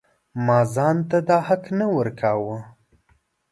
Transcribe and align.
ما 0.45 0.59
ځان 0.73 0.97
ته 1.09 1.17
دا 1.27 1.37
حق 1.47 1.63
نه 1.79 1.85
ورکاوه. 1.97 2.57